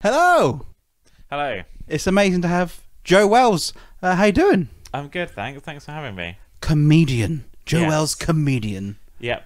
Hello. 0.00 0.64
Hello. 1.28 1.62
It's 1.88 2.06
amazing 2.06 2.42
to 2.42 2.48
have 2.48 2.82
Joe 3.02 3.26
Wells. 3.26 3.72
Uh, 4.00 4.14
how 4.14 4.26
you 4.26 4.32
doing? 4.32 4.68
I'm 4.94 5.08
good, 5.08 5.28
thanks. 5.30 5.60
Thanks 5.62 5.84
for 5.86 5.90
having 5.90 6.14
me. 6.14 6.38
Comedian. 6.60 7.46
Joe 7.66 7.80
Yes. 7.80 7.88
Wells, 7.90 8.14
comedian. 8.14 8.98
Yep. 9.18 9.44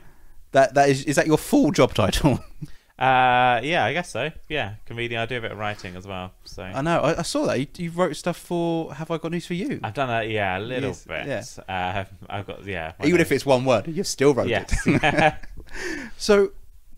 That 0.52 0.74
that 0.74 0.90
is 0.90 1.04
is 1.04 1.16
that 1.16 1.26
your 1.26 1.38
full 1.38 1.70
job 1.70 1.94
title? 1.94 2.40
Uh, 2.98 3.58
yeah, 3.64 3.84
I 3.84 3.92
guess 3.94 4.10
so. 4.10 4.30
Yeah, 4.48 4.74
comedian. 4.86 5.20
I 5.20 5.26
do 5.26 5.38
a 5.38 5.40
bit 5.40 5.50
of 5.50 5.58
writing 5.58 5.96
as 5.96 6.06
well, 6.06 6.30
so 6.44 6.62
I 6.62 6.82
know. 6.82 7.00
I, 7.00 7.18
I 7.18 7.22
saw 7.22 7.46
that 7.46 7.58
you, 7.58 7.66
you 7.76 7.90
wrote 7.90 8.14
stuff 8.14 8.36
for 8.36 8.94
Have 8.94 9.10
I 9.10 9.18
Got 9.18 9.32
News 9.32 9.44
for 9.46 9.54
You? 9.54 9.80
I've 9.82 9.94
done 9.94 10.08
a 10.08 10.22
yeah 10.24 10.56
a 10.58 10.60
little 10.60 10.90
Yes, 10.90 11.04
bit. 11.04 11.26
yeah. 11.26 11.44
Uh, 11.74 12.04
I've 12.28 12.46
got 12.46 12.64
yeah. 12.64 12.92
my 13.00 13.06
Even 13.06 13.16
name- 13.16 13.22
if 13.22 13.32
it's 13.32 13.44
one 13.44 13.64
word, 13.64 13.88
you 13.88 14.04
still 14.04 14.34
wrote 14.34 14.46
yes. 14.46 14.72
it. 14.86 15.34
so, 16.16 16.52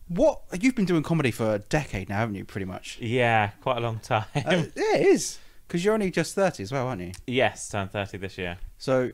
what 0.09 0.41
you've 0.61 0.75
been 0.75 0.85
doing 0.85 1.03
comedy 1.03 1.31
for 1.31 1.55
a 1.55 1.59
decade 1.59 2.09
now, 2.09 2.19
haven't 2.19 2.35
you? 2.35 2.45
Pretty 2.45 2.67
much. 2.67 2.99
yeah, 3.01 3.51
quite 3.63 3.79
a 3.79 3.81
long 3.81 3.99
time. 4.01 4.25
Uh, 4.35 4.65
yeah, 4.75 4.97
it 4.97 5.07
is 5.07 5.39
because 5.67 5.85
you're 5.85 5.95
only 5.95 6.11
just 6.11 6.35
thirty 6.35 6.63
as 6.63 6.73
well, 6.73 6.87
aren't 6.87 7.03
you? 7.03 7.13
yes, 7.27 7.69
turned 7.69 7.91
thirty 7.91 8.19
this 8.19 8.37
year. 8.39 8.59
So 8.79 9.13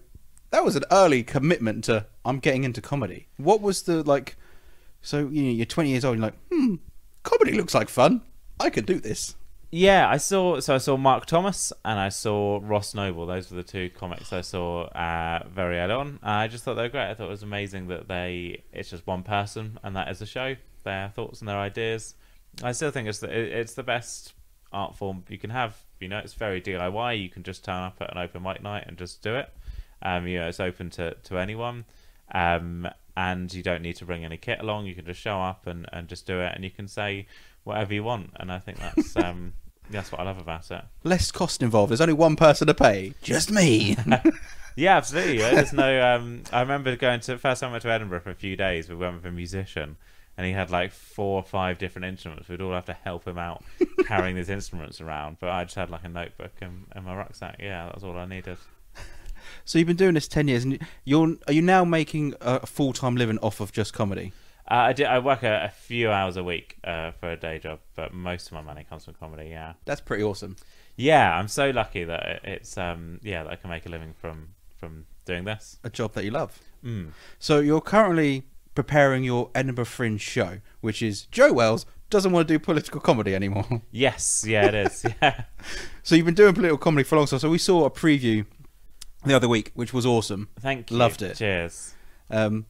that 0.51 0.65
was 0.65 0.77
an 0.77 0.85
early 0.91 1.23
commitment 1.23 1.85
to 1.85 2.07
I'm 2.25 2.39
getting 2.39 2.65
into 2.65 2.81
comedy. 2.81 3.29
What 3.37 3.61
was 3.61 3.83
the 3.83 4.03
like? 4.03 4.37
So 5.03 5.29
you 5.29 5.43
know, 5.43 5.51
you're 5.51 5.67
20 5.67 5.91
years 5.91 6.05
old. 6.05 6.15
And 6.19 6.23
you're 6.23 6.31
like, 6.31 6.39
hmm, 6.53 6.75
comedy 7.23 7.53
looks 7.53 7.75
like 7.75 7.89
fun. 7.89 8.23
I 8.59 8.69
could 8.69 8.85
do 8.85 9.01
this. 9.01 9.37
Yeah, 9.71 10.09
I 10.09 10.17
saw. 10.17 10.59
So 10.61 10.75
I 10.75 10.79
saw 10.79 10.97
Mark 10.97 11.27
Thomas 11.27 11.73
and 11.85 11.99
I 11.99 12.09
saw 12.09 12.59
Ross 12.63 12.95
Noble. 12.95 13.25
Those 13.27 13.51
were 13.51 13.57
the 13.59 13.63
two 13.63 13.89
comics 13.91 14.33
I 14.33 14.41
saw 14.41 14.87
uh, 14.89 15.45
very 15.49 15.79
early 15.79 15.95
on. 15.95 16.19
I 16.23 16.49
just 16.49 16.65
thought 16.65 16.75
they 16.75 16.83
were 16.83 16.89
great. 16.89 17.09
I 17.09 17.15
thought 17.15 17.29
it 17.29 17.31
was 17.31 17.45
amazing 17.45 17.87
that 17.89 18.09
they. 18.09 18.65
It's 18.73 18.91
just 18.91 19.07
one 19.07 19.23
person, 19.23 19.79
and 19.85 19.95
that 19.95 20.09
is 20.09 20.21
a 20.21 20.27
show. 20.27 20.57
Their 20.85 21.09
thoughts 21.09 21.41
and 21.41 21.49
their 21.49 21.59
ideas. 21.59 22.15
I 22.63 22.73
still 22.73 22.91
think 22.91 23.09
it's 23.09 23.19
the 23.19 23.31
it's 23.31 23.75
the 23.75 23.83
best 23.83 24.35
art 24.73 24.97
form 24.97 25.25
you 25.29 25.39
can 25.39 25.51
have. 25.51 25.77
You 26.01 26.09
know, 26.09 26.19
it's 26.19 26.35
very 26.35 26.61
DIY. 26.61 27.23
You 27.23 27.29
can 27.29 27.43
just 27.43 27.65
turn 27.65 27.83
up 27.83 27.97
at 28.01 28.13
an 28.13 28.19
open 28.19 28.43
mic 28.43 28.63
night 28.63 28.85
and 28.87 28.97
just 28.97 29.23
do 29.23 29.37
it. 29.37 29.53
Um, 30.03 30.27
you 30.27 30.39
know, 30.39 30.49
it's 30.49 30.61
open 30.61 30.91
to 30.91 31.15
to 31.15 31.39
anyone. 31.39 31.85
Um, 32.33 32.89
and 33.17 33.53
you 33.53 33.63
don't 33.63 33.83
need 33.83 33.97
to 33.97 34.05
bring 34.05 34.25
any 34.25 34.37
kit 34.37 34.61
along. 34.61 34.87
You 34.87 34.95
can 34.95 35.05
just 35.05 35.21
show 35.21 35.41
up 35.41 35.67
and, 35.67 35.87
and 35.93 36.09
just 36.09 36.27
do 36.27 36.41
it, 36.41 36.53
and 36.55 36.65
you 36.65 36.71
can 36.71 36.89
say 36.89 37.27
whatever 37.65 37.93
you 37.93 38.05
want. 38.05 38.31
And 38.37 38.51
I 38.51 38.59
think 38.59 38.79
that's 38.79 39.17
um, 39.17 39.53
that's 39.91 40.11
what 40.11 40.21
I 40.21 40.25
love 40.25 40.39
about 40.39 40.71
it. 40.71 40.83
Less 41.05 41.31
cost 41.31 41.63
involved. 41.63 41.91
There's 41.91 42.01
only 42.01 42.15
one 42.15 42.37
person 42.37 42.67
to 42.69 42.75
pay. 42.75 43.15
Just 43.23 43.51
me. 43.51 43.97
Yeah, 44.77 44.97
absolutely. 44.97 45.39
There's 45.39 45.73
no. 45.73 46.15
Um, 46.15 46.43
I 46.53 46.61
remember 46.61 46.95
going 46.97 47.21
to 47.21 47.39
first 47.39 47.61
time 47.61 47.71
I 47.71 47.73
went 47.73 47.83
to 47.83 47.91
Edinburgh 47.91 48.21
for 48.21 48.31
a 48.31 48.35
few 48.35 48.57
days. 48.57 48.89
We 48.89 48.95
went 48.95 49.17
with 49.17 49.27
a 49.27 49.31
musician, 49.31 49.97
and 50.41 50.47
he 50.47 50.55
had 50.55 50.71
like 50.71 50.91
four 50.91 51.37
or 51.41 51.43
five 51.43 51.77
different 51.77 52.07
instruments. 52.07 52.49
We'd 52.49 52.63
all 52.63 52.73
have 52.73 52.87
to 52.87 52.95
help 52.95 53.29
him 53.29 53.37
out 53.37 53.63
carrying 54.07 54.37
these 54.37 54.49
instruments 54.49 54.99
around. 54.99 55.37
But 55.39 55.51
I 55.51 55.65
just 55.65 55.77
had 55.77 55.91
like 55.91 56.03
a 56.05 56.09
notebook 56.09 56.53
and, 56.63 56.87
and 56.93 57.05
my 57.05 57.15
rucksack. 57.15 57.57
Yeah, 57.61 57.85
that 57.85 57.95
was 57.95 58.05
all 58.05 58.17
I 58.17 58.25
needed. 58.25 58.57
so 59.67 59.79
you've 59.79 59.87
been 59.87 59.97
doing 59.97 60.15
this 60.15 60.27
10 60.29 60.49
years, 60.49 60.65
and 60.65 60.79
you're 61.05 61.37
are 61.47 61.53
you 61.53 61.61
now 61.61 61.85
making 61.85 62.33
a 62.41 62.67
full 62.67 62.95
time 62.95 63.17
living 63.17 63.39
off 63.41 63.61
of 63.61 63.71
just 63.71 63.93
comedy? 63.93 64.33
Uh, 64.71 64.75
I 64.75 64.93
did. 64.95 65.07
I 65.09 65.19
work 65.19 65.43
a, 65.43 65.65
a 65.65 65.69
few 65.69 66.11
hours 66.11 66.39
a 66.39 66.45
week 66.45 66.79
uh, 66.85 67.11
for 67.11 67.31
a 67.33 67.37
day 67.37 67.59
job, 67.59 67.81
but 67.97 68.15
most 68.15 68.47
of 68.47 68.53
my 68.53 68.63
money 68.63 68.87
comes 68.89 69.05
from 69.05 69.15
comedy. 69.15 69.49
Yeah, 69.51 69.75
That's 69.85 70.01
pretty 70.01 70.23
awesome. 70.23 70.57
yeah. 70.97 71.37
I'm 71.39 71.49
so 71.49 71.69
lucky 71.71 72.05
that 72.05 72.23
it- 72.27 72.41
it's 72.45 72.79
um 72.79 73.21
yeah 73.23 73.43
that 73.43 73.53
I 73.53 73.57
can 73.57 73.69
make 73.69 73.85
a 73.85 73.91
living 73.91 74.15
from 74.19 74.55
from 74.79 75.05
doing 75.27 75.45
this. 75.45 75.79
A 75.85 75.91
job 75.91 76.15
that 76.15 76.25
you 76.25 76.31
love. 76.31 76.59
Mm. 76.83 77.11
So 77.39 77.59
you're 77.59 77.83
currently 77.83 78.45
preparing 78.85 79.25
your 79.25 79.51
Edinburgh 79.55 79.85
Fringe 79.85 80.21
show, 80.21 80.61
which 80.81 81.03
is 81.03 81.27
Joe 81.27 81.53
Wells 81.53 81.85
doesn't 82.09 82.33
want 82.33 82.49
to 82.49 82.55
do 82.55 82.59
political 82.59 83.01
comedy 83.01 83.35
anymore. 83.35 83.67
Yes, 83.91 84.45
yeah, 84.47 84.67
it 84.67 84.75
is. 84.75 85.05
Yeah. 85.23 85.45
so 86.03 86.15
you've 86.15 86.25
been 86.25 86.35
doing 86.35 86.55
political 86.55 86.79
comedy 86.79 87.05
for 87.05 87.17
a 87.17 87.19
long 87.19 87.27
time. 87.27 87.39
So 87.39 87.51
we 87.51 87.59
saw 87.59 87.85
a 87.85 87.91
preview 87.91 88.47
the 89.25 89.35
other 89.35 89.49
week, 89.49 89.71
which 89.75 89.93
was 89.93 90.07
awesome. 90.07 90.49
Thank 90.59 90.91
you. 90.91 90.97
Loved 90.97 91.21
it. 91.23 91.37
Cheers. 91.37 91.95
Um, 92.31 92.65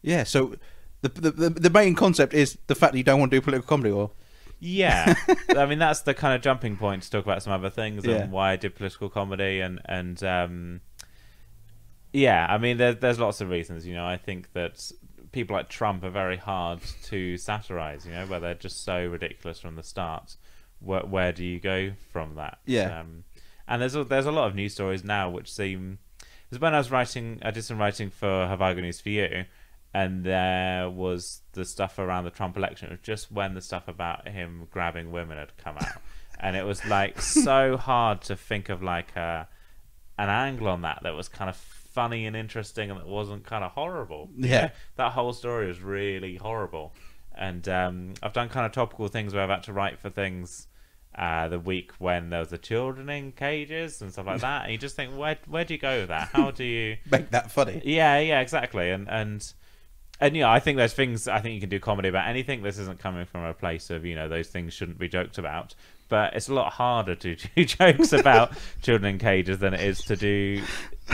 yeah. 0.00 0.22
So 0.24 0.54
the, 1.02 1.08
the 1.08 1.30
the 1.32 1.50
the 1.50 1.70
main 1.70 1.94
concept 1.96 2.34
is 2.34 2.56
the 2.68 2.74
fact 2.76 2.92
that 2.92 2.98
you 2.98 3.04
don't 3.04 3.18
want 3.18 3.32
to 3.32 3.36
do 3.36 3.40
political 3.40 3.66
comedy, 3.68 3.90
or 3.90 4.12
Yeah, 4.60 5.14
I 5.56 5.66
mean 5.66 5.78
that's 5.80 6.02
the 6.02 6.14
kind 6.14 6.34
of 6.36 6.40
jumping 6.42 6.76
point 6.76 7.02
to 7.02 7.10
talk 7.10 7.24
about 7.24 7.42
some 7.42 7.52
other 7.52 7.70
things 7.70 8.04
Yeah. 8.04 8.16
and 8.22 8.32
why 8.32 8.52
I 8.52 8.56
did 8.56 8.74
political 8.76 9.08
comedy 9.08 9.60
and 9.60 9.80
and 9.86 10.22
um, 10.22 10.80
yeah, 12.12 12.46
I 12.48 12.58
mean 12.58 12.76
there, 12.78 12.94
there's 12.94 13.18
lots 13.18 13.40
of 13.40 13.50
reasons. 13.50 13.86
You 13.86 13.94
know, 13.94 14.06
I 14.06 14.16
think 14.16 14.52
that 14.52 14.90
people 15.32 15.56
like 15.56 15.68
Trump 15.68 16.04
are 16.04 16.10
very 16.10 16.36
hard 16.36 16.80
to 17.04 17.36
satirize. 17.36 18.06
You 18.06 18.12
know, 18.12 18.26
where 18.26 18.40
they're 18.40 18.54
just 18.54 18.84
so 18.84 19.06
ridiculous 19.06 19.60
from 19.60 19.76
the 19.76 19.82
start. 19.82 20.36
Where 20.80 21.02
where 21.02 21.32
do 21.32 21.44
you 21.44 21.60
go 21.60 21.92
from 22.12 22.34
that? 22.36 22.58
Yeah. 22.66 23.00
Um, 23.00 23.24
and 23.66 23.82
there's 23.82 23.94
a, 23.94 24.04
there's 24.04 24.26
a 24.26 24.32
lot 24.32 24.46
of 24.46 24.54
news 24.54 24.74
stories 24.74 25.04
now 25.04 25.30
which 25.30 25.52
seem. 25.52 25.98
Because 26.48 26.62
when 26.62 26.74
I 26.74 26.78
was 26.78 26.90
writing, 26.90 27.40
I 27.42 27.50
did 27.50 27.64
some 27.64 27.78
writing 27.78 28.08
for 28.08 28.56
Got 28.58 28.76
News 28.78 29.02
for 29.02 29.10
You, 29.10 29.44
and 29.92 30.24
there 30.24 30.88
was 30.88 31.42
the 31.52 31.66
stuff 31.66 31.98
around 31.98 32.24
the 32.24 32.30
Trump 32.30 32.56
election. 32.56 32.88
It 32.88 32.92
was 32.92 33.00
just 33.02 33.30
when 33.30 33.54
the 33.54 33.60
stuff 33.60 33.86
about 33.86 34.26
him 34.26 34.66
grabbing 34.70 35.12
women 35.12 35.36
had 35.36 35.56
come 35.58 35.76
out, 35.76 36.00
and 36.40 36.56
it 36.56 36.64
was 36.64 36.84
like 36.86 37.20
so 37.20 37.76
hard 37.76 38.22
to 38.22 38.36
think 38.36 38.70
of 38.70 38.82
like 38.82 39.14
a 39.14 39.46
an 40.18 40.28
angle 40.28 40.68
on 40.68 40.82
that 40.82 41.00
that 41.02 41.14
was 41.14 41.28
kind 41.28 41.48
of 41.48 41.56
funny 41.98 42.26
and 42.26 42.36
interesting 42.36 42.92
and 42.92 43.00
it 43.00 43.08
wasn't 43.08 43.44
kind 43.44 43.64
of 43.64 43.72
horrible. 43.72 44.30
Yeah. 44.36 44.70
that 44.96 45.10
whole 45.10 45.32
story 45.32 45.66
was 45.66 45.82
really 45.82 46.36
horrible. 46.36 46.94
And 47.34 47.68
um, 47.68 48.14
I've 48.22 48.32
done 48.32 48.48
kind 48.50 48.64
of 48.64 48.70
topical 48.70 49.08
things 49.08 49.34
where 49.34 49.42
I've 49.42 49.50
had 49.50 49.64
to 49.64 49.72
write 49.72 49.98
for 49.98 50.08
things 50.08 50.68
uh, 51.16 51.48
the 51.48 51.58
week 51.58 51.90
when 51.98 52.30
there 52.30 52.38
was 52.38 52.50
the 52.50 52.58
children 52.58 53.10
in 53.10 53.32
cages 53.32 54.00
and 54.00 54.12
stuff 54.12 54.26
like 54.26 54.40
that. 54.42 54.62
And 54.62 54.72
you 54.72 54.78
just 54.78 54.94
think, 54.94 55.10
where 55.18 55.38
where 55.48 55.64
do 55.64 55.74
you 55.74 55.80
go 55.80 55.98
with 55.98 56.08
that? 56.10 56.28
How 56.28 56.52
do 56.52 56.62
you? 56.62 56.98
make 57.10 57.30
that 57.30 57.50
funny. 57.50 57.82
Yeah, 57.84 58.20
yeah, 58.20 58.40
exactly. 58.40 58.90
And 58.90 59.08
and 59.10 59.52
and 60.20 60.36
yeah, 60.36 60.48
I 60.48 60.60
think 60.60 60.76
there's 60.76 60.94
things 60.94 61.26
I 61.26 61.40
think 61.40 61.56
you 61.56 61.60
can 61.60 61.68
do 61.68 61.80
comedy 61.80 62.08
about 62.08 62.28
anything. 62.28 62.62
This 62.62 62.78
isn't 62.78 63.00
coming 63.00 63.26
from 63.26 63.42
a 63.42 63.54
place 63.54 63.90
of 63.90 64.04
you 64.04 64.14
know 64.14 64.28
those 64.28 64.46
things 64.46 64.72
shouldn't 64.72 65.00
be 65.00 65.08
joked 65.08 65.38
about. 65.38 65.74
But 66.08 66.34
it's 66.34 66.48
a 66.48 66.54
lot 66.54 66.72
harder 66.72 67.16
to 67.16 67.34
do 67.34 67.64
jokes 67.64 68.12
about 68.12 68.52
children 68.82 69.14
in 69.14 69.18
cages 69.18 69.58
than 69.58 69.74
it 69.74 69.80
is 69.80 69.98
to 70.02 70.14
do. 70.14 70.62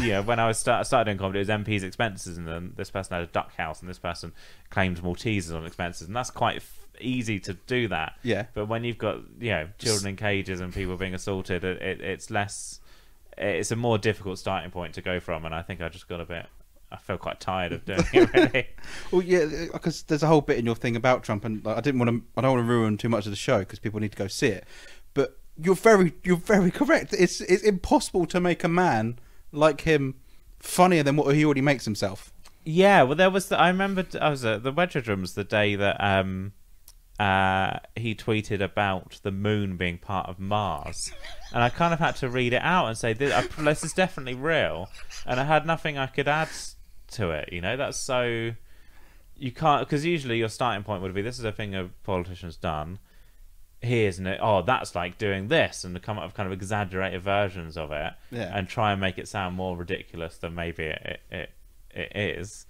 You 0.01 0.13
know, 0.13 0.23
when 0.23 0.39
I 0.39 0.47
was 0.47 0.59
start, 0.59 0.87
started 0.87 1.05
doing 1.07 1.19
comedy, 1.19 1.39
it 1.39 1.43
was 1.43 1.49
MP's 1.49 1.83
expenses, 1.83 2.37
and 2.37 2.47
then 2.49 2.73
this 2.77 2.91
person 2.91 3.15
had 3.15 3.23
a 3.23 3.27
duck 3.27 3.55
house, 3.55 3.81
and 3.81 3.89
this 3.89 3.99
person 3.99 4.33
claimed 4.71 5.01
Maltesers 5.03 5.55
on 5.55 5.65
expenses, 5.67 6.07
and 6.07 6.17
that's 6.17 6.31
quite 6.31 6.57
f- 6.57 6.87
easy 7.01 7.39
to 7.41 7.55
do 7.55 7.89
that. 7.89 8.17
Yeah. 8.23 8.47
But 8.55 8.67
when 8.67 8.85
you've 8.85 8.99
got 8.99 9.19
you 9.41 9.51
know 9.51 9.69
children 9.79 10.11
in 10.11 10.17
cages 10.17 10.61
and 10.61 10.75
people 10.75 10.97
being 10.97 11.15
assaulted, 11.15 11.65
it, 11.65 11.81
it, 11.81 12.01
it's 12.01 12.31
less. 12.31 12.81
It's 13.37 13.71
a 13.73 13.77
more 13.77 13.99
difficult 13.99 14.39
starting 14.39 14.71
point 14.71 14.95
to 14.95 15.03
go 15.03 15.21
from, 15.21 15.45
and 15.45 15.55
I 15.55 15.63
think 15.63 15.81
I 15.81 15.89
just 15.89 16.09
got 16.09 16.21
a 16.21 16.25
bit. 16.25 16.47
I 16.93 16.97
felt 16.97 17.21
quite 17.21 17.41
tired 17.41 17.73
of 17.73 17.85
doing 17.85 18.05
it. 18.13 18.31
Really. 18.35 18.67
Well, 19.11 19.23
yeah, 19.23 19.39
uh, 19.41 19.73
because 19.73 20.03
there's 20.05 20.23
a 20.23 20.29
whole 20.29 20.41
bit 20.41 20.59
in 20.59 20.65
your 20.65 20.77
thing 20.77 20.95
about 20.97 21.25
Trump, 21.25 21.45
and 21.45 21.65
like, 21.65 21.77
I 21.77 21.81
didn't 21.81 21.99
want 21.99 22.11
to. 22.11 22.23
I 22.37 22.41
don't 22.41 22.53
want 22.53 22.67
to 22.67 22.71
ruin 22.71 22.97
too 22.97 23.09
much 23.09 23.27
of 23.27 23.33
the 23.33 23.37
show 23.37 23.61
because 23.61 23.79
people 23.79 24.01
need 24.01 24.13
to 24.13 24.19
go 24.19 24.29
see 24.29 24.49
it. 24.49 24.65
But 25.13 25.37
you're 25.61 25.75
very, 25.75 26.15
you're 26.23 26.37
very 26.37 26.71
correct. 26.71 27.13
It's 27.13 27.41
it's 27.41 27.63
impossible 27.63 28.27
to 28.27 28.41
make 28.41 28.63
a 28.65 28.69
man 28.69 29.19
like 29.55 29.83
him 29.83 30.17
funnier 30.59 31.03
than 31.03 31.17
what 31.17 31.35
he 31.35 31.45
already 31.45 31.61
makes 31.61 31.85
himself. 31.85 32.33
Yeah, 32.65 33.03
well, 33.03 33.15
there 33.15 33.31
was. 33.31 33.49
The, 33.49 33.59
I 33.59 33.69
remember 33.69 34.07
I 34.21 34.31
was 34.31 34.45
at 34.45 34.63
the 34.63 34.73
Wedgewood 34.73 35.07
Rooms 35.07 35.35
the 35.35 35.45
day 35.45 35.77
that 35.77 36.03
um, 36.03 36.53
uh, 37.21 37.79
he 37.95 38.15
tweeted 38.15 38.63
about 38.63 39.21
the 39.23 39.31
moon 39.31 39.77
being 39.77 39.99
part 39.99 40.29
of 40.29 40.39
Mars, 40.39 41.13
and 41.53 41.63
I 41.63 41.69
kind 41.69 41.93
of 41.93 42.01
had 42.01 42.17
to 42.17 42.29
read 42.29 42.55
it 42.55 42.63
out 42.63 42.87
and 42.87 42.97
say 42.97 43.13
this, 43.13 43.33
uh, 43.33 43.47
this 43.59 43.85
is 43.85 43.93
definitely 43.93 44.35
real, 44.35 44.89
and 45.27 45.39
I 45.39 45.45
had 45.45 45.67
nothing 45.67 45.99
I 45.99 46.07
could 46.07 46.27
add 46.27 46.49
to 47.13 47.31
it. 47.31 47.51
You 47.53 47.61
know, 47.61 47.77
that's 47.77 47.99
so 47.99 48.53
you 49.37 49.53
can't 49.53 49.87
because 49.87 50.05
usually 50.05 50.39
your 50.39 50.49
starting 50.49 50.85
point 50.85 51.03
would 51.03 51.15
be 51.15 51.23
this 51.23 51.39
is 51.39 51.45
a 51.45 51.53
thing 51.53 51.75
a 51.75 51.91
politician's 52.03 52.57
done. 52.57 52.99
Here's 53.85 54.19
an 54.19 54.27
oh 54.41 54.63
that's 54.63 54.95
like 54.95 55.19
doing 55.19 55.49
this 55.49 55.85
and 55.85 55.95
the 55.95 56.01
come 56.01 56.19
up 56.19 56.25
with 56.25 56.35
kind 56.35 56.47
of 56.47 56.53
exaggerated 56.53 57.23
versions 57.23 57.77
of 57.77 57.93
it 57.93 58.13
Yeah. 58.31 58.51
and 58.57 58.69
try 58.69 58.93
and 58.93 59.01
make 59.01 59.19
it 59.19 59.29
sound 59.29 59.57
more 59.57 59.77
ridiculous 59.77 60.37
than 60.39 60.55
maybe 60.55 60.85
it 60.85 61.21
it, 61.31 61.51
it 61.91 62.17
is. 62.17 62.67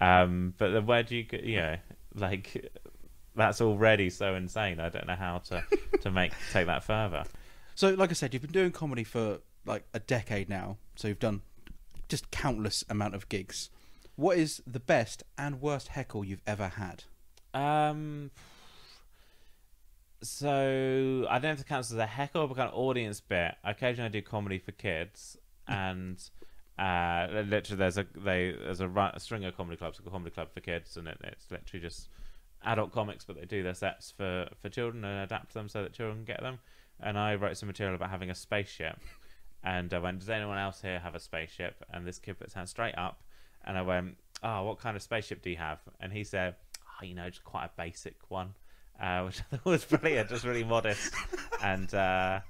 Um, 0.00 0.54
but 0.58 0.70
then 0.70 0.86
where 0.86 1.02
do 1.02 1.16
you? 1.16 1.26
You 1.42 1.56
know, 1.56 1.76
like 2.14 2.70
that's 3.34 3.60
already 3.60 4.10
so 4.10 4.34
insane. 4.34 4.78
I 4.80 4.88
don't 4.88 5.06
know 5.06 5.16
how 5.16 5.38
to 5.48 5.64
to 6.02 6.10
make 6.10 6.32
take 6.52 6.66
that 6.66 6.84
further. 6.84 7.24
So, 7.74 7.90
like 7.94 8.10
I 8.10 8.14
said, 8.14 8.32
you've 8.34 8.42
been 8.42 8.52
doing 8.52 8.72
comedy 8.72 9.04
for 9.04 9.38
like 9.64 9.84
a 9.94 10.00
decade 10.00 10.48
now. 10.48 10.76
So 10.96 11.08
you've 11.08 11.18
done 11.18 11.42
just 12.08 12.30
countless 12.30 12.84
amount 12.88 13.14
of 13.14 13.28
gigs. 13.28 13.70
What 14.16 14.36
is 14.38 14.62
the 14.66 14.80
best 14.80 15.22
and 15.36 15.60
worst 15.60 15.88
heckle 15.88 16.24
you've 16.24 16.42
ever 16.46 16.68
had? 16.68 17.04
Um. 17.54 18.30
So 20.22 21.26
I 21.28 21.34
don't 21.34 21.44
know 21.44 21.52
if 21.52 21.60
it 21.60 21.66
counts 21.66 21.92
as 21.92 21.98
a 21.98 22.06
heckle, 22.06 22.46
but 22.48 22.56
kind 22.56 22.68
of 22.68 22.74
audience 22.74 23.20
bit. 23.20 23.54
Occasionally, 23.64 24.06
I 24.06 24.10
do 24.10 24.22
comedy 24.22 24.58
for 24.58 24.72
kids, 24.72 25.36
and 25.66 26.18
uh, 26.78 27.28
literally 27.30 27.78
there's 27.78 27.98
a 27.98 28.06
they 28.16 28.54
there's 28.58 28.80
a, 28.80 28.88
a 29.14 29.20
string 29.20 29.44
of 29.44 29.56
comedy 29.56 29.76
clubs, 29.76 30.00
a 30.04 30.10
comedy 30.10 30.30
club 30.30 30.48
for 30.52 30.60
kids, 30.60 30.96
and 30.96 31.06
it, 31.06 31.18
it's 31.22 31.50
literally 31.50 31.80
just 31.80 32.08
adult 32.64 32.92
comics, 32.92 33.24
but 33.24 33.36
they 33.36 33.46
do 33.46 33.62
their 33.62 33.74
sets 33.74 34.10
for 34.10 34.48
for 34.60 34.68
children 34.68 35.04
and 35.04 35.22
adapt 35.22 35.54
them 35.54 35.68
so 35.68 35.82
that 35.82 35.92
children 35.92 36.18
can 36.18 36.24
get 36.24 36.40
them. 36.40 36.58
And 37.00 37.16
I 37.18 37.36
wrote 37.36 37.56
some 37.56 37.68
material 37.68 37.94
about 37.94 38.10
having 38.10 38.30
a 38.30 38.34
spaceship. 38.34 38.98
And 39.64 39.92
I 39.92 39.98
went, 39.98 40.20
does 40.20 40.30
anyone 40.30 40.58
else 40.58 40.80
here 40.80 40.98
have 41.00 41.14
a 41.14 41.20
spaceship? 41.20 41.84
And 41.92 42.06
this 42.06 42.18
kid 42.18 42.38
put 42.38 42.46
his 42.46 42.54
hand 42.54 42.68
straight 42.68 42.96
up. 42.96 43.22
And 43.64 43.76
I 43.76 43.82
went, 43.82 44.16
oh, 44.42 44.64
what 44.64 44.78
kind 44.78 44.96
of 44.96 45.02
spaceship 45.02 45.42
do 45.42 45.50
you 45.50 45.56
have? 45.56 45.80
And 46.00 46.12
he 46.12 46.24
said, 46.24 46.54
oh, 46.86 47.04
you 47.04 47.14
know, 47.14 47.28
just 47.28 47.44
quite 47.44 47.66
a 47.66 47.70
basic 47.76 48.16
one, 48.28 48.54
uh, 49.00 49.22
which 49.22 49.40
I 49.52 49.56
thought 49.56 49.64
was 49.64 49.84
brilliant, 49.84 50.28
just 50.28 50.44
really 50.44 50.64
modest. 50.64 51.12
And, 51.62 51.92
uh, 51.94 52.40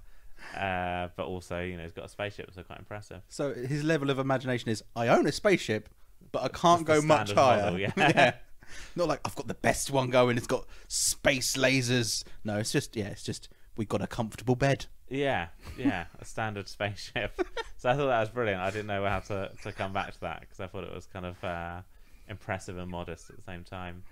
uh, 0.57 1.09
but 1.17 1.27
also, 1.27 1.61
you 1.61 1.77
know, 1.77 1.83
he's 1.83 1.93
got 1.93 2.07
a 2.07 2.09
spaceship, 2.09 2.51
so 2.55 2.63
quite 2.63 2.79
impressive. 2.79 3.23
So 3.29 3.53
his 3.53 3.85
level 3.85 4.11
of 4.11 4.19
imagination 4.19 4.71
is: 4.71 4.83
I 4.97 5.09
own 5.09 5.27
a 5.27 5.33
spaceship, 5.33 5.89
but 6.33 6.43
I 6.43 6.49
can't 6.49 6.85
go 6.85 7.01
much 7.01 7.33
higher. 7.33 7.71
model, 7.71 7.79
yeah. 7.79 8.35
Not 8.97 9.09
like 9.09 9.21
I've 9.25 9.35
got 9.35 9.49
the 9.49 9.55
best 9.55 9.91
one 9.91 10.11
going. 10.11 10.37
It's 10.37 10.47
got 10.47 10.67
space 10.89 11.57
lasers. 11.57 12.25
No, 12.45 12.59
it's 12.59 12.73
just 12.73 12.97
yeah. 12.97 13.07
It's 13.07 13.23
just 13.23 13.49
we 13.77 13.85
got 13.85 14.03
a 14.03 14.07
comfortable 14.07 14.57
bed. 14.57 14.87
Yeah, 15.11 15.49
yeah, 15.79 16.05
a 16.21 16.25
standard 16.25 16.69
spaceship. 16.69 17.41
so 17.79 17.89
I 17.89 17.97
thought 17.97 18.09
that 18.09 18.21
was 18.21 18.29
brilliant. 18.29 18.61
I 18.61 18.71
didn't 18.71 18.89
know 18.89 19.07
how 19.07 19.21
to, 19.21 19.51
to 19.63 19.73
come 19.73 19.93
back 19.93 20.13
to 20.13 20.21
that 20.21 20.41
because 20.41 20.61
I 20.61 20.67
thought 20.67 20.85
it 20.85 20.95
was 20.95 21.07
kind 21.07 21.25
of 21.25 21.43
uh, 21.43 21.81
impressive 22.29 22.77
and 22.77 22.91
modest 22.91 23.31
at 23.31 23.37
the 23.37 23.43
same 23.43 23.65
time. 23.65 24.03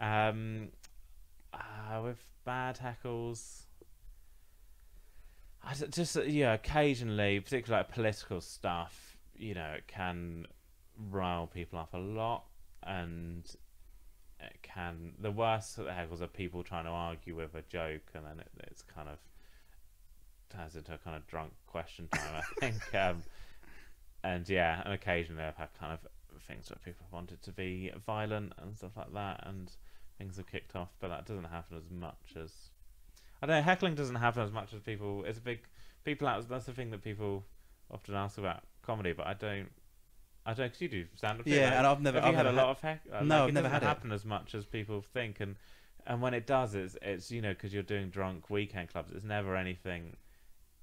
Um, 0.00 0.70
uh, 1.52 2.02
with 2.02 2.22
bad 2.44 2.78
heckles, 2.78 3.64
I 5.64 5.74
just 5.74 6.16
uh, 6.16 6.22
yeah, 6.22 6.54
occasionally, 6.54 7.40
particularly 7.40 7.84
like 7.84 7.92
political 7.92 8.40
stuff, 8.40 9.16
you 9.36 9.54
know, 9.54 9.74
it 9.76 9.86
can 9.86 10.46
rile 11.10 11.46
people 11.46 11.78
up 11.78 11.94
a 11.94 11.98
lot, 11.98 12.44
and 12.82 13.44
it 14.40 14.58
can. 14.62 15.12
The 15.20 15.30
worst 15.30 15.78
of 15.78 15.84
the 15.84 15.92
heckles 15.92 16.20
are 16.20 16.26
people 16.26 16.62
trying 16.62 16.84
to 16.84 16.90
argue 16.90 17.36
with 17.36 17.54
a 17.54 17.62
joke, 17.62 18.10
and 18.14 18.24
then 18.24 18.40
it, 18.40 18.48
it's 18.68 18.82
kind 18.82 19.08
of 19.08 19.18
turns 20.50 20.76
into 20.76 20.94
a 20.94 20.98
kind 20.98 21.16
of 21.16 21.26
drunk 21.26 21.52
question 21.66 22.08
time, 22.08 22.34
I 22.36 22.60
think. 22.60 22.82
Um, 22.94 23.22
and 24.24 24.48
yeah, 24.48 24.82
and 24.84 24.94
occasionally 24.94 25.42
I've 25.42 25.56
had 25.56 25.70
kind 25.80 25.92
of 25.92 25.98
things 26.42 26.70
where 26.70 26.78
people 26.84 27.06
wanted 27.12 27.42
to 27.42 27.50
be 27.50 27.90
violent 28.06 28.52
and 28.58 28.76
stuff 28.76 28.92
like 28.96 29.12
that, 29.14 29.44
and 29.46 29.72
things 30.18 30.36
have 30.36 30.46
kicked 30.46 30.76
off, 30.76 30.90
but 31.00 31.08
that 31.08 31.26
doesn't 31.26 31.44
happen 31.44 31.76
as 31.76 31.90
much 31.90 32.34
as 32.36 32.52
I 33.42 33.46
don't 33.46 33.56
know. 33.56 33.62
Heckling 33.62 33.94
doesn't 33.96 34.14
happen 34.16 34.42
as 34.42 34.52
much 34.52 34.72
as 34.72 34.80
people. 34.80 35.24
It's 35.24 35.38
a 35.38 35.42
big 35.42 35.60
people 36.04 36.28
out. 36.28 36.48
That's 36.48 36.66
the 36.66 36.72
thing 36.72 36.90
that 36.90 37.02
people 37.02 37.44
often 37.90 38.14
ask 38.14 38.38
about 38.38 38.62
comedy, 38.82 39.12
but 39.12 39.26
I 39.26 39.34
don't. 39.34 39.68
I 40.46 40.54
don't. 40.54 40.70
Cause 40.72 40.80
you 40.80 40.88
do 40.88 41.06
stand 41.16 41.40
up. 41.40 41.46
Yeah, 41.46 41.78
and 41.78 41.86
I've 41.86 42.00
never- 42.00 42.18
I've 42.20 42.34
had 42.34 42.46
a 42.46 42.52
lot 42.52 42.66
had- 42.66 42.70
of 42.70 42.80
heck? 42.80 43.00
uh, 43.12 43.22
No, 43.22 43.34
like, 43.36 43.42
I've 43.42 43.48
it 43.48 43.52
never 43.52 43.68
had 43.68 43.82
it. 43.82 43.86
happen 43.86 44.12
as 44.12 44.24
much 44.24 44.54
as 44.54 44.64
people 44.64 45.00
think, 45.02 45.40
and 45.40 45.56
and 46.06 46.20
when 46.20 46.34
it 46.34 46.46
does, 46.46 46.74
it's 46.74 46.96
it's 47.02 47.30
you 47.30 47.40
know 47.40 47.52
because 47.52 47.72
you're 47.74 47.82
doing 47.84 48.10
drunk 48.10 48.50
weekend 48.50 48.88
clubs. 48.90 49.12
It's 49.12 49.24
never 49.24 49.56
anything 49.56 50.16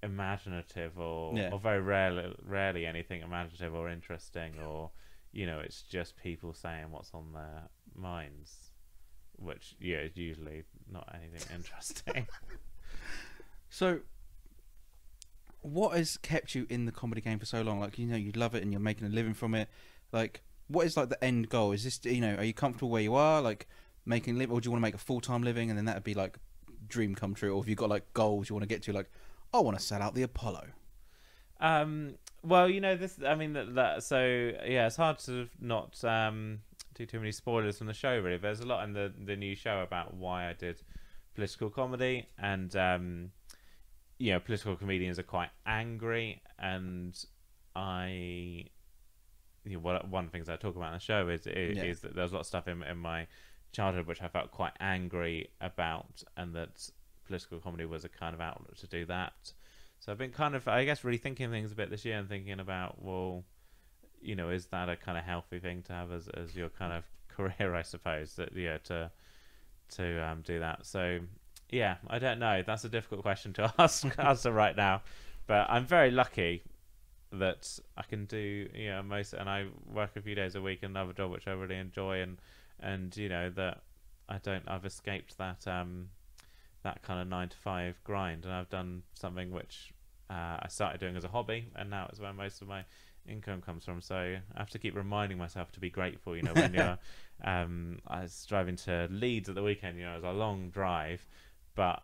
imaginative 0.04 0.98
or 0.98 1.38
Yeah. 1.38 1.50
or 1.52 1.60
very 1.60 1.81
rarely 1.81 2.34
rarely 2.42 2.86
anything 2.86 3.22
imaginative 3.22 3.76
or 3.76 3.90
interesting 3.90 4.58
or 4.60 4.92
you 5.34 5.46
know 5.46 5.60
it's 5.60 5.81
just 5.81 6.16
people 6.16 6.54
saying 6.54 6.92
what's 6.92 7.14
on 7.14 7.34
their 7.34 7.64
minds 7.96 8.69
which 9.42 9.76
yeah 9.80 9.98
is 9.98 10.16
usually 10.16 10.64
not 10.92 11.08
anything 11.14 11.42
interesting 11.56 12.28
So, 13.70 14.00
what 15.62 15.96
has 15.96 16.18
kept 16.18 16.56
you 16.56 16.66
in 16.70 16.86
the 16.86 16.92
comedy 16.92 17.22
game 17.22 17.40
for 17.40 17.46
so 17.46 17.62
long? 17.62 17.80
Like 17.80 17.98
you 17.98 18.08
know, 18.08 18.18
you 18.18 18.32
love 18.32 18.56
it 18.56 18.64
and 18.64 18.72
you're 18.72 18.82
making 18.82 19.08
a 19.08 19.10
living 19.10 19.34
from 19.34 19.56
it. 19.56 19.70
Like, 20.12 20.42
what 20.68 20.86
is 20.86 20.98
like 20.98 21.10
the 21.10 21.24
end 21.24 21.50
goal? 21.50 21.72
Is 21.72 21.84
this 21.84 22.00
you 22.04 22.22
know, 22.22 22.36
are 22.36 22.44
you 22.44 22.54
comfortable 22.54 22.90
where 22.90 23.02
you 23.02 23.16
are, 23.16 23.42
like 23.42 23.68
making 24.06 24.38
live, 24.38 24.52
or 24.52 24.60
do 24.60 24.68
you 24.68 24.72
want 24.72 24.82
to 24.82 24.88
make 24.88 24.96
a 24.96 25.00
full 25.00 25.22
time 25.22 25.44
living 25.44 25.70
and 25.70 25.78
then 25.78 25.86
that'd 25.86 26.04
be 26.04 26.16
like 26.16 26.40
dream 26.88 27.16
come 27.16 27.34
true? 27.34 27.54
Or 27.54 27.62
have 27.62 27.70
you 27.70 27.76
got 27.76 27.90
like 27.90 28.12
goals 28.14 28.50
you 28.50 28.56
want 28.56 28.64
to 28.64 28.68
get 28.68 28.84
to? 28.84 28.94
Like, 28.94 29.10
I 29.54 29.60
want 29.60 29.78
to 29.78 29.84
sell 29.84 30.02
out 30.02 30.16
the 30.16 30.24
Apollo. 30.24 30.68
Um, 31.62 32.16
well, 32.42 32.70
you 32.70 32.82
know 32.82 32.96
this. 32.96 33.20
I 33.26 33.36
mean 33.36 33.54
that. 33.54 33.76
that 33.76 34.04
so 34.04 34.52
yeah, 34.66 34.88
it's 34.88 34.96
hard 34.96 35.20
to 35.20 35.48
not 35.62 36.04
um, 36.04 36.62
do 37.00 37.06
too 37.06 37.19
many 37.19 37.31
spoilers 37.31 37.78
from 37.78 37.88
the 37.88 37.94
show. 37.94 38.19
Really, 38.19 38.38
there's 38.38 38.60
a 38.60 38.66
lot 38.68 38.84
in 38.84 38.94
the 38.94 39.12
the 39.25 39.36
new 39.36 39.56
show 39.56 39.81
about 39.81 40.13
why 40.13 40.50
I 40.50 40.54
did 40.54 40.81
political 41.34 41.69
comedy, 41.69 42.28
and 42.38 42.75
um, 42.75 43.31
you 44.18 44.34
know, 44.34 44.40
political 44.40 44.75
comedians 44.75 45.18
are 45.18 45.24
quite 45.24 45.50
angry, 45.66 46.42
and 46.60 47.18
I. 47.75 48.66
You 49.66 49.74
know, 49.75 49.80
one 49.80 49.96
one 50.10 50.25
of 50.25 50.31
the 50.31 50.36
things 50.38 50.50
I 50.50 50.56
talk 50.56 50.75
about 50.75 50.88
in 50.88 50.94
the 50.94 51.00
show 51.00 51.28
is 51.30 51.46
is, 51.46 51.78
Yeah. 51.78 51.84
is 51.84 52.00
that 52.01 52.16
there's 52.16 52.31
a 52.31 52.36
lot 52.36 52.42
of 52.42 52.48
stuff 52.48 52.68
in 52.68 52.81
in 52.84 52.98
my 52.98 53.28
childhood 53.72 54.07
which 54.07 54.22
I 54.22 54.28
felt 54.28 54.52
quite 54.52 54.74
angry 54.80 55.50
about, 55.62 56.24
and 56.38 56.54
that 56.56 56.90
political 57.25 57.60
comedy 57.60 57.86
was 57.86 58.04
a 58.06 58.10
kind 58.10 58.34
of 58.34 58.42
outlet 58.42 58.78
to 58.78 58.88
do 58.88 59.06
that. 59.06 59.54
So 60.00 60.12
I've 60.12 60.18
been 60.18 60.31
kind 60.31 60.56
of, 60.56 60.68
I 60.68 60.86
guess, 60.86 61.04
really 61.04 61.18
thinking 61.18 61.52
things 61.52 61.72
a 61.74 61.75
bit 61.75 61.90
this 61.90 62.06
year 62.06 62.18
and 62.18 62.28
thinking 62.30 62.60
about, 62.60 63.04
well, 63.04 63.44
you 64.21 64.36
know, 64.36 64.50
is 64.50 64.68
that 64.68 64.89
a 64.89 64.95
kind 64.95 65.18
of 65.18 65.24
healthy 65.24 65.60
thing 65.60 65.83
to 65.83 65.94
have 65.94 66.12
as 66.12 66.27
as 66.30 66.56
your 66.56 66.69
kind 66.69 66.94
of 66.94 67.04
career? 67.30 67.75
I 67.75 67.81
suppose 67.81 68.36
that 68.36 68.56
yeah, 68.56 68.77
to 68.86 69.12
to 69.95 70.27
um, 70.27 70.42
do 70.42 70.60
that. 70.60 70.86
So 70.86 71.19
yeah, 71.69 71.98
I 72.07 72.19
don't 72.19 72.39
know. 72.39 72.63
That's 72.66 72.83
a 72.83 72.89
difficult 72.89 73.21
question 73.21 73.54
to 73.54 73.74
ask 73.80 74.07
answer 74.18 74.51
right 74.51 74.75
now, 74.75 75.01
but 75.48 75.69
I'm 75.69 75.86
very 75.86 76.12
lucky 76.12 76.63
that 77.31 77.80
I 77.95 78.01
can 78.04 78.25
do 78.25 78.68
you 78.74 78.89
know 78.89 79.04
most, 79.04 79.33
and 79.33 79.50
I 79.50 79.68
work 79.92 80.12
a 80.16 80.21
few 80.21 80.36
days 80.36 80.56
a 80.56 80.62
week 80.62 80.80
in 80.83 80.92
another 80.92 81.13
job 81.13 81.31
which 81.31 81.48
I 81.48 81.51
really 81.51 81.77
enjoy, 81.77 82.21
and 82.21 82.38
and 82.80 83.16
you 83.16 83.30
know 83.30 83.50
that 83.51 83.81
I 84.27 84.38
don't, 84.38 84.63
I've 84.68 84.86
escaped 84.86 85.38
that 85.38 85.68
um 85.68 86.10
that 86.83 87.01
kind 87.04 87.19
of 87.21 87.27
nine 87.27 87.50
to 87.50 87.57
five 87.57 88.01
grind, 88.04 88.45
and 88.45 88.54
I've 88.54 88.69
done 88.69 89.04
something 89.13 89.51
which 89.51 89.94
uh, 90.30 90.58
I 90.62 90.68
started 90.70 91.00
doing 91.00 91.16
as 91.16 91.24
a 91.24 91.30
hobby, 91.30 91.68
and 91.76 91.90
now 91.90 92.08
it's 92.10 92.20
where 92.20 92.34
most 92.34 92.62
of 92.62 92.68
my 92.68 92.84
income 93.28 93.62
comes 93.62 93.86
from. 93.86 94.02
So 94.02 94.16
I 94.16 94.60
have 94.60 94.70
to 94.72 94.80
keep 94.80 94.96
reminding 94.96 95.38
myself 95.38 95.72
to 95.74 95.80
be 95.80 95.90
grateful. 95.90 96.36
You 96.36 96.44
know, 96.44 96.54
when 96.54 96.74
you're, 96.74 96.98
um, 97.44 98.00
I 98.08 98.22
was 98.22 98.46
driving 98.48 98.76
to 98.78 99.08
Leeds 99.12 99.50
at 99.50 99.56
the 99.56 99.64
weekend. 99.64 99.98
You 99.98 100.06
know, 100.06 100.14
it 100.14 100.24
was 100.24 100.24
a 100.24 100.31
long 100.31 100.70
drive, 100.70 101.28
but 101.76 102.04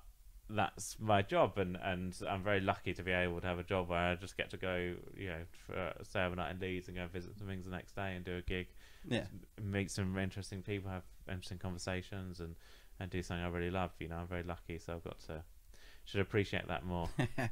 that's 0.50 0.98
my 1.00 1.22
job, 1.22 1.58
and 1.58 1.78
and 1.84 2.16
I'm 2.30 2.44
very 2.44 2.60
lucky 2.60 2.94
to 2.94 3.04
be 3.04 3.12
able 3.12 3.42
to 3.42 3.48
have 3.48 3.60
a 3.60 3.64
job 3.64 3.90
where 3.90 4.00
I 4.00 4.16
just 4.16 4.38
get 4.38 4.50
to 4.52 4.58
go, 4.58 4.96
you 5.18 5.28
know, 5.28 5.42
for, 5.66 5.94
stay 6.04 6.24
overnight 6.24 6.52
in 6.52 6.60
Leeds 6.60 6.88
and 6.88 6.98
go 6.98 7.08
visit 7.08 7.38
some 7.38 7.48
things 7.48 7.66
the 7.66 7.72
next 7.72 7.96
day 7.96 8.16
and 8.16 8.24
do 8.24 8.38
a 8.38 8.42
gig 8.42 8.68
Yeah. 9.08 9.26
meet 9.62 9.90
some 9.92 10.18
interesting 10.18 10.62
people, 10.62 10.90
have 10.92 11.04
interesting 11.28 11.58
conversations, 11.58 12.40
and 12.40 12.56
and 13.00 13.10
do 13.10 13.22
something 13.22 13.44
I 13.44 13.50
really 13.50 13.72
love. 13.72 13.92
You 14.00 14.08
know, 14.10 14.18
I'm 14.18 14.28
very 14.28 14.44
lucky, 14.44 14.78
so 14.80 14.94
I've 14.94 15.04
got 15.04 15.20
to 15.28 15.44
should 16.06 16.22
appreciate 16.22 16.68
that 16.68 16.86
more. 16.86 17.10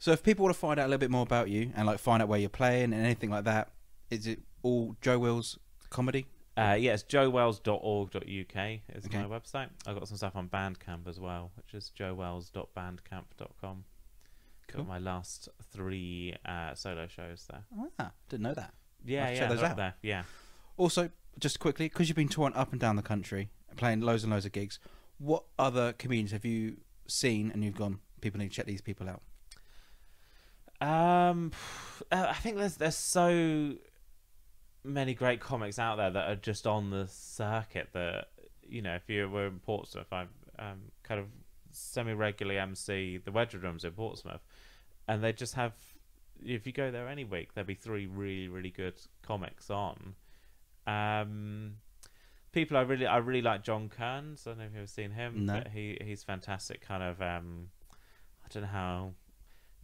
So 0.00 0.10
if 0.12 0.22
people 0.22 0.42
want 0.44 0.54
to 0.54 0.58
find 0.60 0.80
out 0.80 0.86
a 0.86 0.88
little 0.88 0.98
bit 0.98 1.10
more 1.10 1.22
about 1.22 1.48
you 1.50 1.72
and 1.76 1.86
like 1.86 1.98
find 2.00 2.20
out 2.22 2.28
where 2.28 2.40
you're 2.40 2.48
playing 2.48 2.92
and 2.92 3.04
anything 3.04 3.30
like 3.30 3.44
that, 3.44 3.68
is 4.10 4.26
it 4.26 4.40
all 4.62 4.96
Joe 5.00 5.18
Wells 5.20 5.58
comedy? 5.90 6.26
uh, 6.56 6.76
yeah, 6.78 6.92
it's 6.94 7.04
joewells.org.uk 7.04 8.22
is 8.24 9.06
Okay. 9.06 9.18
my 9.18 9.24
website. 9.38 9.68
I've 9.86 9.94
got 9.98 10.08
some 10.08 10.16
stuff 10.16 10.36
on 10.36 10.48
Bandcamp 10.48 11.06
as 11.06 11.18
well, 11.20 11.52
which 11.56 11.72
is 11.74 11.92
joewells.bandcamp.com. 11.98 13.84
Cool. 14.68 14.82
Got 14.84 14.88
my 14.88 14.98
last 14.98 15.48
three 15.72 16.34
uh, 16.44 16.74
solo 16.74 17.06
shows 17.06 17.46
there. 17.50 17.64
Ah, 17.98 18.12
didn't 18.28 18.42
know 18.44 18.54
that. 18.54 18.72
Yeah, 19.04 19.26
I'll 19.26 19.32
yeah, 19.32 19.38
check 19.38 19.48
those 19.50 19.62
out. 19.62 19.76
there. 19.76 19.94
Yeah. 20.02 20.22
Also, 20.76 21.10
just 21.38 21.58
quickly, 21.60 21.86
because 21.88 22.08
you've 22.08 22.16
been 22.16 22.28
touring 22.28 22.54
up 22.54 22.72
and 22.72 22.80
down 22.80 22.96
the 22.96 23.02
country, 23.02 23.50
playing 23.76 24.00
loads 24.00 24.22
and 24.24 24.32
loads 24.32 24.46
of 24.46 24.52
gigs, 24.52 24.78
what 25.18 25.44
other 25.58 25.92
comedians 25.94 26.30
have 26.32 26.44
you 26.44 26.76
seen 27.06 27.50
and 27.52 27.64
you've 27.64 27.76
gone, 27.76 28.00
people 28.20 28.38
need 28.38 28.48
to 28.50 28.54
check 28.54 28.66
these 28.66 28.80
people 28.82 29.08
out? 29.08 29.22
Um, 30.80 31.52
uh, 32.12 32.26
I 32.28 32.34
think 32.34 32.56
there's 32.56 32.76
there's 32.76 32.96
so 32.96 33.74
many 34.82 35.12
great 35.14 35.40
comics 35.40 35.78
out 35.78 35.96
there 35.96 36.10
that 36.10 36.28
are 36.30 36.36
just 36.36 36.66
on 36.66 36.90
the 36.90 37.06
circuit 37.08 37.88
that 37.92 38.28
you 38.66 38.80
know 38.82 38.94
if 38.94 39.08
you 39.08 39.28
were 39.28 39.46
in 39.46 39.58
Portsmouth, 39.58 40.12
I 40.12 40.22
um 40.58 40.90
kind 41.02 41.20
of 41.20 41.26
semi 41.72 42.12
regularly 42.12 42.58
MC 42.58 43.18
the 43.18 43.30
Wedgewood 43.32 43.64
Rooms 43.64 43.84
in 43.84 43.92
Portsmouth, 43.92 44.40
and 45.08 45.22
they 45.22 45.32
just 45.32 45.54
have 45.54 45.72
if 46.42 46.66
you 46.66 46.72
go 46.72 46.90
there 46.90 47.06
any 47.06 47.24
week 47.24 47.52
there'll 47.52 47.66
be 47.68 47.74
three 47.74 48.06
really 48.06 48.48
really 48.48 48.70
good 48.70 48.94
comics 49.22 49.70
on. 49.70 50.14
Um, 50.86 51.74
people 52.52 52.76
I 52.76 52.80
really 52.80 53.06
I 53.06 53.18
really 53.18 53.42
like 53.42 53.62
John 53.62 53.88
Kearns. 53.90 54.46
I 54.46 54.50
don't 54.50 54.58
know 54.58 54.64
if 54.64 54.70
you've 54.70 54.78
ever 54.78 54.86
seen 54.86 55.10
him, 55.10 55.46
No. 55.46 55.54
but 55.54 55.68
he 55.68 55.98
he's 56.00 56.22
fantastic. 56.22 56.80
Kind 56.80 57.02
of 57.02 57.20
um, 57.20 57.68
I 58.44 58.48
don't 58.48 58.62
know 58.62 58.68
how 58.70 59.10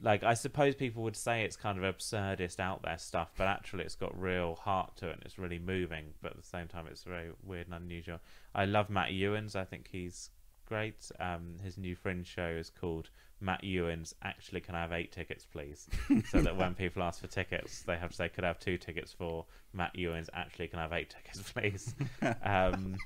like 0.02 0.22
I 0.22 0.34
suppose 0.34 0.74
people 0.74 1.02
would 1.04 1.16
say 1.16 1.42
it's 1.42 1.56
kind 1.56 1.82
of 1.82 1.96
absurdist 1.96 2.60
out 2.60 2.82
there 2.82 2.98
stuff, 2.98 3.30
but 3.36 3.46
actually 3.46 3.84
it's 3.84 3.94
got 3.94 4.18
real 4.20 4.56
heart 4.56 4.96
to 4.96 5.08
it 5.08 5.14
and 5.14 5.22
it's 5.24 5.38
really 5.38 5.58
moving, 5.58 6.14
but 6.22 6.32
at 6.32 6.36
the 6.36 6.46
same 6.46 6.68
time 6.68 6.86
it's 6.90 7.02
very 7.02 7.30
weird 7.42 7.66
and 7.66 7.74
unusual. 7.74 8.20
I 8.54 8.66
love 8.66 8.90
Matt 8.90 9.12
Ewins, 9.12 9.56
I 9.56 9.64
think 9.64 9.88
he's 9.90 10.30
great. 10.66 11.10
Um, 11.18 11.56
his 11.62 11.78
new 11.78 11.94
fringe 11.94 12.26
show 12.26 12.48
is 12.48 12.70
called 12.70 13.10
Matt 13.40 13.64
Ewins 13.64 14.14
Actually 14.22 14.60
Can 14.60 14.74
I 14.74 14.82
Have 14.82 14.92
Eight 14.92 15.12
Tickets 15.12 15.46
Please? 15.46 15.88
so 16.30 16.42
that 16.42 16.56
when 16.56 16.74
people 16.74 17.02
ask 17.02 17.20
for 17.20 17.26
tickets 17.26 17.82
they 17.82 17.96
have 17.96 18.10
to 18.10 18.16
say 18.16 18.28
could 18.28 18.44
I 18.44 18.48
have 18.48 18.58
two 18.58 18.76
tickets 18.76 19.12
for 19.12 19.46
Matt 19.72 19.96
Ewins 19.96 20.28
Actually 20.34 20.68
Can 20.68 20.78
I 20.78 20.82
Have 20.82 20.92
Eight 20.92 21.10
Tickets 21.10 21.52
Please? 21.52 21.94
um, 22.42 22.96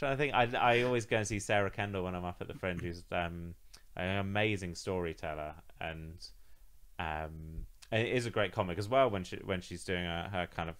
trying 0.00 0.12
to 0.12 0.16
think. 0.16 0.34
I, 0.34 0.48
I 0.58 0.82
always 0.82 1.06
go 1.06 1.18
and 1.18 1.26
see 1.26 1.38
Sarah 1.38 1.70
Kendall 1.70 2.04
when 2.04 2.14
I'm 2.16 2.24
up 2.24 2.38
at 2.40 2.48
the 2.48 2.54
Fringe, 2.54 2.80
who's 2.80 3.04
um, 3.12 3.54
an 4.00 4.18
amazing 4.18 4.74
storyteller, 4.74 5.54
and 5.80 6.14
um, 6.98 7.66
and 7.90 8.06
it 8.06 8.12
is 8.14 8.26
a 8.26 8.30
great 8.30 8.52
comic 8.52 8.78
as 8.78 8.88
well 8.88 9.10
when 9.10 9.24
she 9.24 9.36
when 9.36 9.60
she's 9.60 9.84
doing 9.84 10.04
her, 10.04 10.28
her 10.32 10.46
kind 10.54 10.68
of 10.68 10.76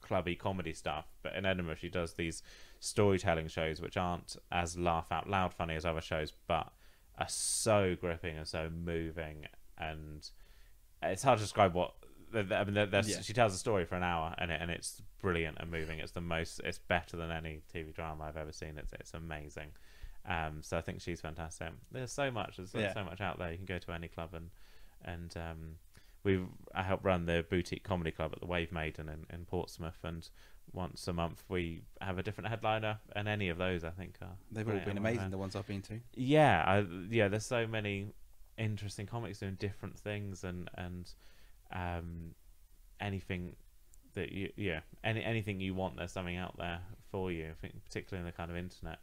clubby 0.00 0.34
comedy 0.36 0.72
stuff. 0.72 1.06
But 1.22 1.34
in 1.34 1.46
Edinburgh, 1.46 1.76
she 1.76 1.88
does 1.88 2.14
these 2.14 2.42
storytelling 2.80 3.48
shows 3.48 3.80
which 3.80 3.96
aren't 3.96 4.36
as 4.52 4.76
laugh 4.76 5.10
out 5.10 5.28
loud 5.28 5.54
funny 5.54 5.74
as 5.74 5.84
other 5.86 6.00
shows, 6.02 6.32
but 6.46 6.72
are 7.18 7.28
so 7.28 7.96
gripping 8.00 8.36
and 8.36 8.46
so 8.46 8.68
moving, 8.70 9.46
and 9.78 10.28
it's 11.02 11.22
hard 11.22 11.38
to 11.38 11.44
describe 11.44 11.74
what. 11.74 11.94
I 12.36 12.64
mean, 12.64 12.74
Yeah. 12.74 13.02
she 13.20 13.32
tells 13.32 13.54
a 13.54 13.58
story 13.58 13.84
for 13.84 13.94
an 13.94 14.02
hour, 14.02 14.34
and 14.38 14.50
it, 14.50 14.60
and 14.60 14.68
it's 14.68 15.00
brilliant 15.20 15.56
and 15.60 15.70
moving. 15.70 16.00
It's 16.00 16.10
the 16.10 16.20
most. 16.20 16.60
It's 16.64 16.78
better 16.78 17.16
than 17.16 17.30
any 17.30 17.62
TV 17.72 17.94
drama 17.94 18.24
I've 18.24 18.36
ever 18.36 18.50
seen. 18.50 18.76
It's 18.76 18.92
it's 18.94 19.14
amazing. 19.14 19.68
Um, 20.26 20.62
so 20.62 20.78
I 20.78 20.80
think 20.80 21.00
she's 21.02 21.20
fantastic. 21.20 21.68
There's 21.92 22.12
so 22.12 22.30
much. 22.30 22.56
There's 22.56 22.72
Yeah. 22.74 22.94
so 22.94 23.04
much 23.04 23.20
out 23.20 23.38
there. 23.38 23.50
You 23.50 23.56
can 23.58 23.66
go 23.66 23.78
to 23.78 23.92
any 23.92 24.08
club 24.08 24.34
and 24.34 24.50
and 25.04 25.34
um, 25.36 25.76
we 26.22 26.40
I 26.74 26.82
help 26.82 27.04
run 27.04 27.26
the 27.26 27.44
boutique 27.48 27.84
comedy 27.84 28.10
club 28.10 28.32
at 28.32 28.40
the 28.40 28.46
Wave 28.46 28.72
Maiden 28.72 29.08
in, 29.08 29.26
in 29.34 29.44
Portsmouth, 29.44 29.98
and 30.02 30.26
once 30.72 31.06
a 31.06 31.12
month 31.12 31.44
we 31.48 31.82
have 32.00 32.16
a 32.18 32.22
different 32.22 32.48
headliner, 32.48 32.98
and 33.14 33.28
any 33.28 33.50
of 33.50 33.58
those 33.58 33.84
I 33.84 33.90
think 33.90 34.16
are 34.22 34.36
They've 34.50 34.66
all 34.68 34.78
been 34.80 34.96
amazing. 34.96 35.30
The 35.30 35.36
ones 35.38 35.54
I've 35.54 35.66
been 35.66 35.82
to. 35.82 36.00
yeah, 36.14 36.64
I, 36.66 36.86
yeah. 37.10 37.28
There's 37.28 37.44
so 37.44 37.66
many 37.66 38.06
interesting 38.56 39.04
comics 39.06 39.40
doing 39.40 39.56
different 39.56 39.98
things, 39.98 40.42
and 40.44 40.70
and 40.78 41.12
um, 41.70 42.34
anything 43.00 43.56
that 44.14 44.32
you 44.32 44.50
yeah 44.56 44.80
any 45.02 45.22
anything 45.22 45.60
you 45.60 45.74
want, 45.74 45.96
there's 45.98 46.12
something 46.12 46.36
out 46.36 46.56
there 46.56 46.80
for 47.10 47.30
you. 47.30 47.50
I 47.50 47.54
think 47.60 47.84
particularly 47.84 48.20
in 48.20 48.26
the 48.26 48.32
kind 48.32 48.50
of 48.50 48.56
internet 48.56 49.00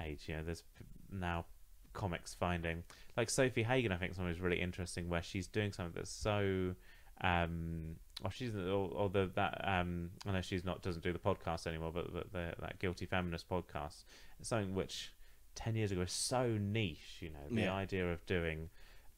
age, 0.00 0.22
you 0.26 0.36
know, 0.36 0.42
there's 0.42 0.62
now 1.10 1.44
comics 1.92 2.32
finding 2.34 2.82
like 3.16 3.28
Sofie 3.28 3.64
Hagen. 3.64 3.92
I 3.92 3.96
think 3.96 4.14
something 4.14 4.32
is 4.32 4.40
really 4.40 4.60
interesting 4.60 5.08
where 5.08 5.22
she's 5.22 5.46
doing 5.46 5.72
something 5.72 5.92
that's 5.94 6.10
so. 6.10 6.74
Um, 7.20 7.96
well, 8.22 8.30
she's 8.30 8.52
the 8.52 9.30
that 9.34 9.60
um, 9.66 10.10
I 10.26 10.32
know 10.32 10.40
she's 10.40 10.64
not 10.64 10.82
doesn't 10.82 11.02
do 11.04 11.12
the 11.12 11.18
podcast 11.18 11.66
anymore, 11.66 11.92
but, 11.92 12.12
but 12.12 12.32
the 12.32 12.54
that 12.60 12.78
guilty 12.78 13.06
feminist 13.06 13.48
podcast. 13.48 14.04
It's 14.40 14.48
something 14.48 14.74
which 14.74 15.12
ten 15.54 15.74
years 15.76 15.92
ago 15.92 16.00
was 16.00 16.12
so 16.12 16.46
niche. 16.60 17.18
You 17.20 17.30
know, 17.30 17.48
the 17.50 17.62
Yeah. 17.62 17.74
idea 17.74 18.12
of 18.12 18.24
doing 18.26 18.70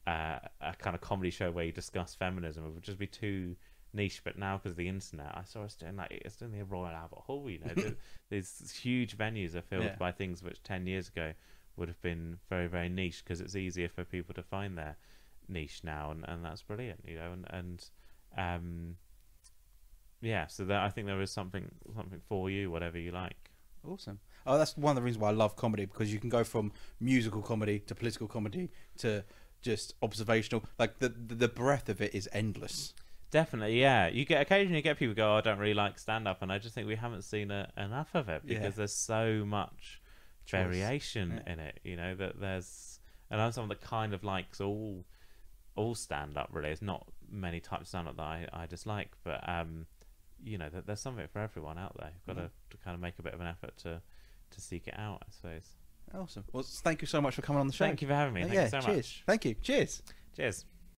uh, 0.06 0.38
a 0.60 0.74
kind 0.78 0.94
of 0.94 1.00
comedy 1.00 1.30
show 1.30 1.50
where 1.50 1.64
you 1.64 1.72
discuss 1.72 2.14
feminism 2.14 2.64
would 2.74 2.82
just 2.82 2.98
be 2.98 3.06
too 3.06 3.56
niche. 3.94 4.22
But 4.24 4.38
now, 4.38 4.56
because 4.56 4.72
of 4.72 4.76
the 4.76 4.88
internet, 4.88 5.30
I 5.34 5.44
saw 5.44 5.62
us 5.62 5.74
doing 5.74 5.96
like 5.96 6.10
it's 6.24 6.36
doing 6.36 6.52
the 6.52 6.64
Royal 6.64 6.94
Albert 6.94 7.20
Hall. 7.26 7.48
You 7.48 7.60
know, 7.60 7.74
the- 7.74 7.96
these 8.30 8.78
huge 8.82 9.16
venues 9.16 9.54
are 9.54 9.62
filled 9.62 9.84
Yeah. 9.84 9.96
by 9.96 10.12
things 10.12 10.42
which 10.42 10.62
ten 10.62 10.86
years 10.86 11.08
ago 11.08 11.32
would 11.76 11.88
have 11.88 12.00
been 12.02 12.38
very 12.48 12.66
very 12.68 12.88
niche 12.88 13.22
because 13.24 13.40
it's 13.40 13.56
easier 13.56 13.88
for 13.88 14.04
people 14.04 14.34
to 14.34 14.42
find 14.42 14.76
their 14.78 14.96
niche 15.48 15.80
now, 15.84 16.10
and, 16.10 16.24
and 16.28 16.44
that's 16.44 16.62
brilliant. 16.62 17.00
You 17.06 17.16
know, 17.16 17.32
and 17.32 17.46
and 17.50 17.90
um, 18.36 18.96
yeah, 20.20 20.46
so 20.46 20.64
that 20.64 20.80
I 20.82 20.88
think 20.88 21.06
there 21.06 21.20
is 21.20 21.30
something 21.30 21.70
something 21.94 22.20
for 22.28 22.48
you, 22.50 22.70
whatever 22.70 22.98
you 22.98 23.10
like. 23.10 23.50
Awesome. 23.86 24.18
Oh, 24.46 24.56
that's 24.56 24.76
one 24.76 24.92
of 24.92 24.96
the 24.96 25.02
reasons 25.02 25.20
why 25.20 25.28
I 25.28 25.32
love 25.32 25.56
comedy 25.56 25.84
because 25.84 26.12
you 26.12 26.18
can 26.18 26.30
go 26.30 26.42
from 26.44 26.72
musical 27.00 27.42
comedy 27.42 27.80
to 27.80 27.94
political 27.94 28.26
comedy 28.26 28.70
to 28.98 29.24
just 29.60 29.94
observational. 30.02 30.64
Like 30.78 30.98
the 30.98 31.10
the, 31.10 31.34
the 31.34 31.48
breadth 31.48 31.88
of 31.90 32.00
it 32.00 32.14
is 32.14 32.28
endless. 32.32 32.94
Definitely, 33.34 33.80
yeah. 33.80 34.06
You 34.06 34.24
get 34.24 34.40
occasionally 34.42 34.76
you 34.76 34.82
get 34.82 34.96
people 34.96 35.12
go, 35.12 35.32
oh, 35.34 35.38
"I 35.38 35.40
don't 35.40 35.58
really 35.58 35.74
like 35.74 35.98
stand 35.98 36.28
up," 36.28 36.40
and 36.40 36.52
I 36.52 36.58
just 36.58 36.72
think 36.72 36.86
we 36.86 36.94
haven't 36.94 37.22
seen 37.22 37.50
a, 37.50 37.68
enough 37.76 38.14
of 38.14 38.28
it 38.28 38.42
because 38.46 38.62
Yeah. 38.62 38.70
there's 38.70 38.94
so 38.94 39.44
much 39.44 40.00
Choice. 40.46 40.62
variation 40.62 41.42
Yeah. 41.44 41.52
in 41.52 41.58
it. 41.58 41.80
You 41.82 41.96
know 41.96 42.14
that 42.14 42.38
there's, 42.38 43.00
and 43.32 43.40
I'm 43.40 43.50
someone 43.50 43.70
that 43.70 43.80
kind 43.80 44.14
of 44.14 44.22
likes 44.22 44.60
all 44.60 45.04
all 45.74 45.96
stand 45.96 46.38
up. 46.38 46.50
Really, 46.52 46.68
there's 46.68 46.80
not 46.80 47.08
many 47.28 47.58
types 47.58 47.82
of 47.82 47.88
stand 47.88 48.06
up 48.06 48.16
that 48.18 48.22
I, 48.22 48.48
I 48.52 48.66
dislike, 48.66 49.10
but 49.24 49.40
um, 49.48 49.86
you 50.40 50.56
know, 50.56 50.68
that 50.68 50.86
there's 50.86 51.00
something 51.00 51.26
for 51.26 51.40
everyone 51.40 51.76
out 51.76 51.96
there. 51.98 52.12
You've 52.14 52.36
got 52.36 52.40
to, 52.40 52.50
to 52.70 52.76
kind 52.84 52.94
of 52.94 53.00
make 53.00 53.18
a 53.18 53.22
bit 53.22 53.34
of 53.34 53.40
an 53.40 53.48
effort 53.48 53.76
to 53.78 54.00
to 54.52 54.60
seek 54.60 54.86
it 54.86 54.94
out. 54.96 55.24
I 55.26 55.32
suppose. 55.32 55.70
Awesome. 56.14 56.44
Well, 56.52 56.62
thank 56.62 57.00
you 57.02 57.08
so 57.08 57.20
much 57.20 57.34
for 57.34 57.42
coming 57.42 57.58
on 57.58 57.66
the 57.66 57.72
show. 57.72 57.84
Thank 57.84 58.00
you 58.00 58.06
for 58.06 58.14
having 58.14 58.34
me. 58.34 58.42
Uh, 58.42 58.44
Thank 58.44 58.54
yeah, 58.54 58.64
you 58.64 58.70
so 58.70 58.80
cheers. 58.80 58.96
much. 58.96 59.22
Thank 59.26 59.44
you. 59.44 59.54
Cheers. 59.60 60.02
Cheers. 60.36 60.64